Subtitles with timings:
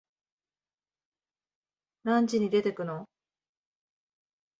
[2.05, 3.07] 何時に出てくの？